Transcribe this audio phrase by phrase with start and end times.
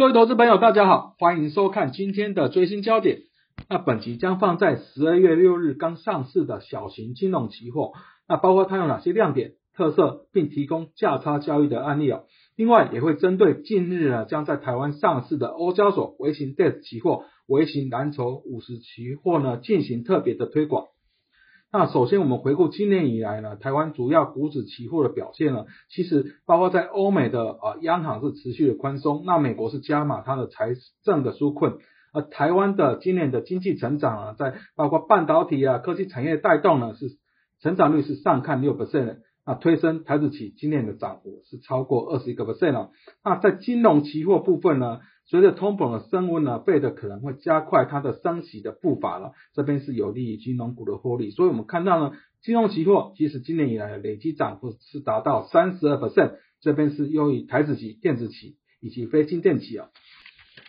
[0.00, 3.18] 各位投资朋友，大家好，欢迎收看今天的最新焦点。
[3.68, 7.92] 那本集将放在十二月六日刚上市的小型金融期货，
[8.26, 12.24] 那包括它有哪些亮点、特色，并提供价差交易的案例哦。
[12.56, 20.86] 另外也会针对近日呢将在台湾上市的欧交所微型 DEX 期货、微型蓝筹五十期货呢进行特别的推广。
[21.72, 31.78] 那首先我们回顾今年以来呢，台湾主要股指期货的表现呢，其实包括在欧美的啊央行是持续的宽松，那美国是加码它的财政的纾困，
[32.12, 37.06] 而台湾的今年的经济成长啊，在包括半导体啊科技产业带动呢，是
[37.60, 39.18] 成长率是上看六 percent。
[39.46, 42.90] 那推升台子期今年的涨幅是超过二十一个 percent 哦。
[43.24, 45.00] 那在金融期货部分呢，
[45.30, 49.30] 随着通膨的升温呢，费的可能会加快它的升息的步伐了。
[49.54, 59.88] 这边是有利于金融股的获利，所以我们看到呢，金融期货其实今年以来的累计涨幅是达到三十二 percent，这边是优于台子期、电子期以及非金电期啊。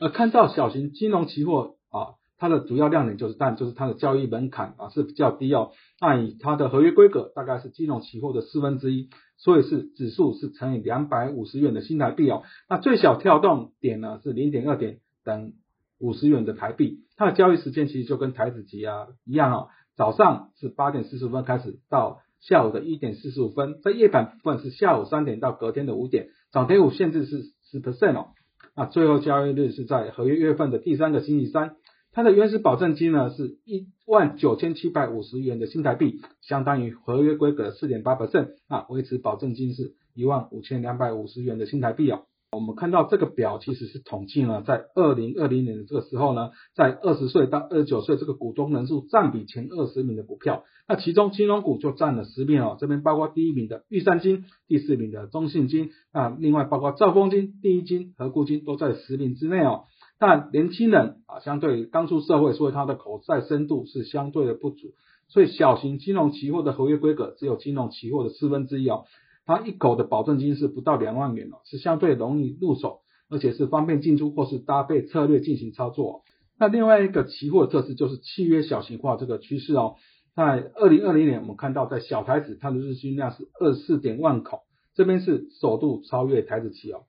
[0.00, 2.18] 而看到小型金融期货啊。
[2.38, 5.72] 它的主要亮点就是，但就是它的交易门槛啊是比较低哦。
[6.00, 12.44] 那以它的合约规格大概是金融期货的四分之一，所以是指数是乘以两百五十元的新台币哦。
[12.68, 15.52] 那最小跳动点呢是零点二点等
[15.98, 17.00] 五十元的台币。
[17.16, 28.28] 它的交易时间其实就跟台子期啊一样哦，早上是八点四十分开始到下午的一点四十五分，在夜盘部分是下午三点到隔天的五点，涨跌幅限制是十 percent 哦。
[28.76, 31.74] 那最后交易日是在合约月份的第三个星期三。
[32.18, 42.22] 它的原始保证金呢是一万九千七百五十元的新台币，相当于合约规格四点八 percent 啊，维持保证金是一万五千两百五十元的新台币哦。
[42.50, 59.84] 我们看到这个表其实是统计了在二零二零年的这个时候呢，在二十岁到二十九岁这个股东人数占比前二十名的股票，那其中金融股就占了十名哦，这边包括第一名的玉山金，第四名的中信金啊，另外包括兆丰金、第一金、和固金都在十名之内哦。
[60.20, 64.88] 但年轻人啊，相对刚出社会，所以他的口袋深度是相对的不足，
[65.28, 69.04] 所以小型金融期货的合约规格只有金融期货的四分之一哦，
[69.46, 72.98] 它一口的保证金是不到两万元哦，是相对容易入手，
[73.30, 76.22] 而且是方便进出或是搭配策略进行操作。
[76.58, 79.94] 那另外一个期货的特质就是契约小型化这个趋势哦，
[80.34, 84.62] 在二零二零年我们看到在小台子它的日均量是二四点万口，
[84.96, 87.02] 这边是首度超越台子期哦。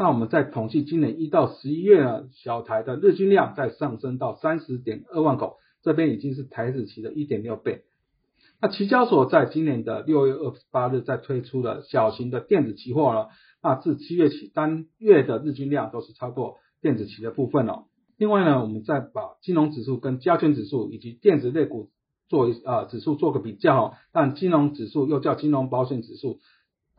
[0.00, 7.82] 那我们在统计今年一到十一月呢，小台的日均量在上升到三十点二万口，这边已经是台子期的一点六倍。
[8.62, 13.28] 那期交所在今年的六月二十八日再推出了小型的电子期货了，
[13.62, 17.84] 那自七月起单月的日均量都是超过电子期的部分哦。
[18.16, 21.90] 另外呢，我们再把金融指数跟加权指数以及电子类股
[22.26, 26.38] 做啊指数做个比较，但金融指数又叫金融保险指数。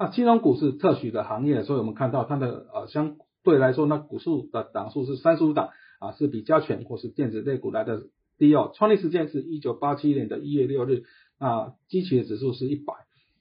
[0.02, 5.70] 那金融股是特许的行业，所以我们看到它的呃相对来说，那股数的档数是三十五档
[6.00, 8.06] 啊，是比加权或是电子类股来的
[8.40, 8.72] 低哦。
[8.74, 11.04] 创立时间是一九八七年的一月六日，
[11.38, 12.96] 啊，基期的指数是一百，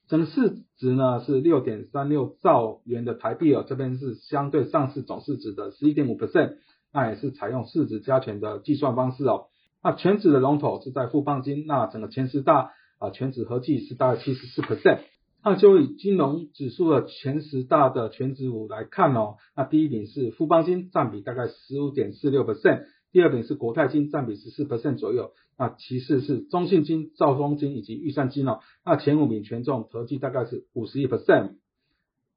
[0.06, 6.56] 整市值呢是六点三六兆元的台币哦，这边是相对上市总市值的十一点五 percent，
[6.92, 9.46] 那也是采用市值加权的计算方式哦。
[9.82, 14.98] 那全指的龙头是在富邦金，那整个前十大啊全指合计是大概七十四 percent。
[15.42, 31.52] 那就以金融指数的前十大的全指股来看哦，那第一名是富邦金，占比大概十五点四六 percent，第二名是国泰金，占比十四 percent 左右，那其次是中信金、兆丰金以及预算金哦，那前五名权重合计大概是五十一 percent。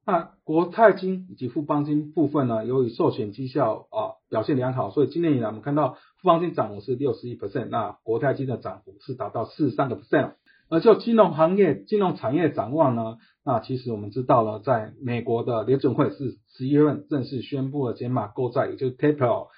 [0.05, 10.35] 那国泰金以及富邦金部分呢，由于寿险绩效啊表现良好，所以今年以来我们看到富邦金涨幅是六十一 percent，那国泰金的涨幅是达到四十三个 percent。
[10.73, 19.49] 而就金融行业、金融产业展望呢，那其实我们知道了，在美国的联准会是十一月份正式宣布了减码购债，也就是 taper。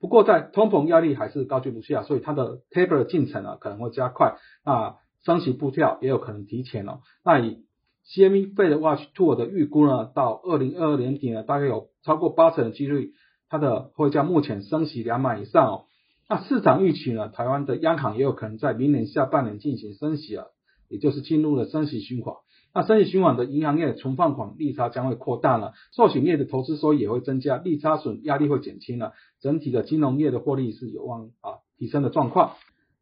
[0.00, 7.00] 不过在通膨压力还是高居不下，所以它的 taper 的进程啊可能会加快，那升息步调也有可能提前哦。
[7.22, 7.66] 那以
[8.06, 13.12] CME Fed Watch Tool 的预估呢，到二零二二年底呢，大概有超过八成的几率，
[13.50, 15.84] 它的会在目前升息两码以上哦。
[16.26, 20.46] 那市场预期呢，台湾的央行也有可能在明年下半年进行升息啊。
[20.88, 22.36] 也就是进入了升息循环，
[22.74, 32.52] 那升息循环的银行业存放款利差将会扩大了，寿险业的投资收益也会增加，利差损压力会减轻了，整体的金融业的获利是有望啊提升的状况。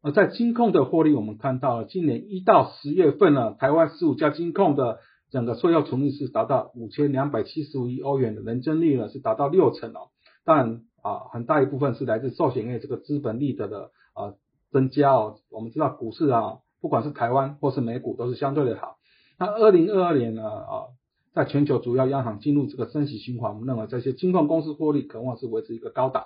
[0.01, 4.99] 而在金控的获利，我们看到了今年一到十月份呢，台湾十五家金控的
[5.31, 10.09] 整个税后纯益是达到五千两百七十五亿欧元的，年增率呢是达到六成哦。
[10.43, 14.33] 但啊很大一部分是来自寿险业这个资本利得的啊
[14.71, 15.37] 增加哦。
[15.49, 16.59] 我们知道股市啊。
[16.83, 18.97] 不管是台湾或是美股都是相对的好。
[19.39, 20.91] 那二零二二年呢啊，
[21.33, 26.25] 在全球主要央行进入这个升息循环，我们认为这些金控公司获利可望是维持一个高档。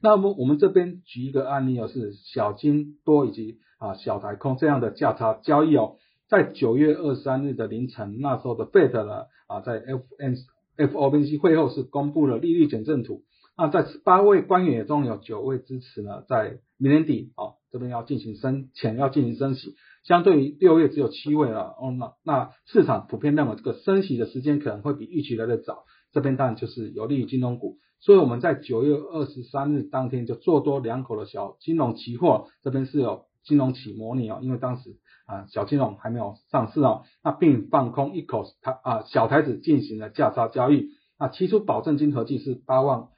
[0.00, 5.94] 那么我们这边举一个案例哦，是小金多以及啊小台空这样的价差交易哦，
[6.28, 10.36] 在九月二十三日的凌晨，那时候的 Fed 呢啊在 F N
[10.76, 13.22] FOMC 会后是公布了利率减震图。
[13.56, 34.96] 那在八位官员中有九位支持呢，在明年底哦这边要进行升前要进行升息，相对于六月只有七位了哦那那市场普遍认为这个升息的时间可能会比预期来的早，这边当然就是有利于金融股，所以我们在九月二十三日当天就做多两口的小金融期货，这边是有金融企模拟哦，因为当时
[35.26, 43.08] 啊小金融还没有上市哦，那并放空一口台啊小台子进行了价差交易，那期初保证金合计是八万。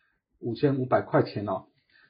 [0.41, 1.69] 五千五百块钱哦，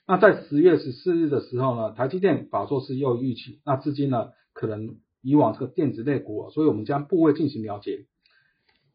[0.08, 8.06] 那在十月十四日的时候呢，台积电法说是又预期，那至今呢可能以往这个电子类股，所以我们将部位进行了解。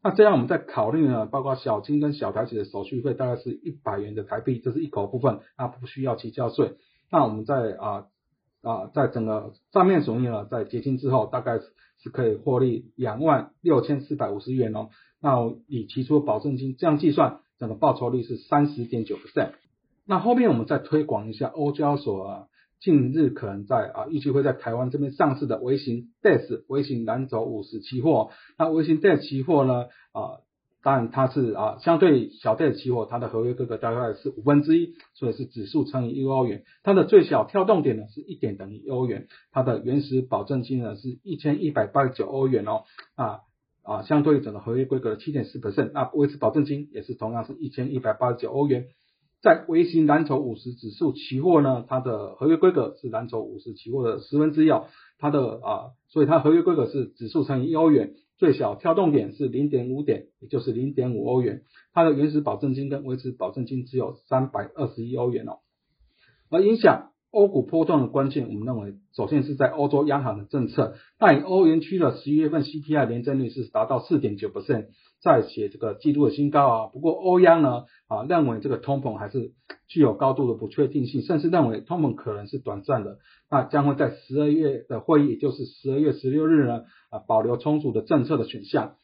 [0.02, 6.72] 那这样我们在考虑呢，包括小金跟小台子的手续费大概是一百元的台币，这是一口部分，那不需要提交税。
[7.12, 8.06] 那我们在啊
[8.62, 14.88] 啊在整个账面损益呢，在结清之后，大概是可以获利两万六千四百五十元哦。
[15.20, 17.40] 那以提出保证金这样计算。
[17.60, 19.50] 整个报酬率是三十点九 percent。
[20.06, 22.46] 那后面我们再推广一下欧交所啊，
[22.80, 28.30] 近日可能在啊预计会在台湾这边上市的微型 DEX 微型蓝筹五十期货。
[28.58, 30.40] 那微型 DEX 期货呢啊，
[30.82, 36.64] 当然它是啊相对小 DEX 期货，它的合约规格大概是五分之一，所以是指数乘以一欧元。
[36.82, 39.28] 它的最小跳动点呢是一点等于一欧元。
[39.52, 42.84] 它的原始保证金呢是一千一百八十九欧元哦
[43.14, 43.40] 啊。
[43.82, 48.84] 啊，相对于整个合约规格的七点四 percent，那维持保证金也是同样是一千一百八十九欧元。
[49.42, 54.68] 在微型蓝筹五十指数期货呢，它的合约规格是蓝筹五十期货的十分之一，
[55.18, 61.62] 它的啊，所以它合约规格是指数乘以一欧元，最小跳动点是零点五点，也就是零点五欧元。
[61.92, 65.60] 它的原始保证金跟维持保证金只有三百二十一欧元哦，
[66.50, 67.10] 而影响。
[67.32, 70.94] 欧股波动的关键，我们认为首先是在欧洲央行的政策。
[71.20, 74.86] 那以欧元区的十一月份 CPI 年增率是达到四点九 percent，
[75.22, 76.86] 在写这个季度的新高啊。
[76.88, 79.52] 不过欧央呢啊认为这个通膨还是
[79.86, 83.18] 具有高度的不确定性，甚至认为通膨可能是短暂的。
[83.48, 88.96] 那将会在十二月的会议，也就是十二月十六日呢啊保留充足的政策的选项。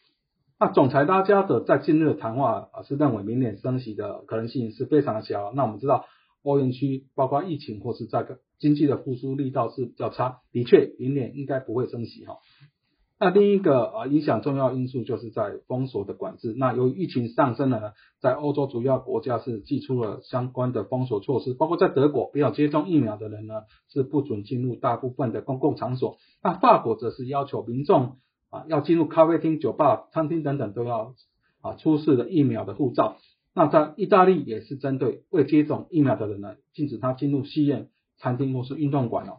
[0.58, 5.52] 那总裁拉加德在近日的谈话啊是认为明年升息的可能性是非常的小。
[5.55, 6.06] 那我们知道。
[6.46, 12.38] 欧元区包括疫情或是这个经济的复苏力道是比较差，的确明年应该不会升息哈。
[13.19, 16.54] 那另一个啊影响重要因素就是在封锁的管制。
[16.56, 26.19] 那由于疫情上升了呢，在欧洲主要国家是寄出了相关的封锁措施，包括在德国，没有接种疫苗的人呢是不准进入大部分的公共场所。
[26.43, 28.19] 那法国则是要求民众
[28.50, 31.14] 啊要进入咖啡厅、酒吧、餐厅等等都要
[31.62, 33.16] 啊出示的疫苗的护照。
[33.58, 37.88] 那在意大利也是针对未接种疫苗的人呢，禁止他进入戏院、
[38.19, 39.38] 餐厅或是运动馆哦。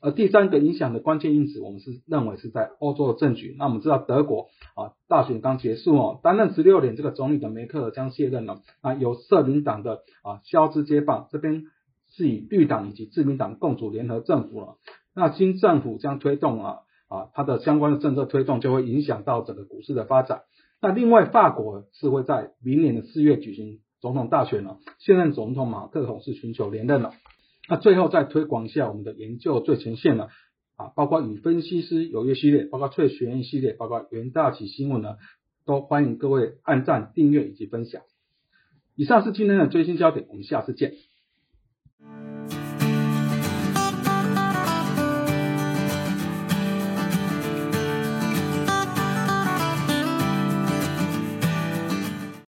[0.00, 3.56] 而第三个影响的关键因子，我们是认为是在欧洲的政局。
[3.58, 4.46] 那我们知道德国
[4.76, 11.64] 啊大选刚结束哦，担任十六年这个总理的梅克尔将卸任了，啊由社民党的啊肖兹接棒，这边
[12.12, 14.76] 是以绿党以及自民党共组联合政府了。
[15.16, 16.76] 那新政府将推动啊
[17.08, 20.42] 啊它的相关的政策推动，就会影响到整个股市的发展。
[20.84, 27.14] 那另外，法国是会在明年的四月举行总统大选了，现任总统马克龙是寻求连任了。
[27.70, 30.28] 那最后再推广一下我们的研究最前线了
[30.76, 35.16] 啊，包括与分析师有约系列，包括翠学院系列，包括元大旗新闻呢，
[35.64, 38.02] 都欢迎各位按赞、订阅以及分享。
[38.94, 40.92] 以上是今天的最新焦点，我们下次见。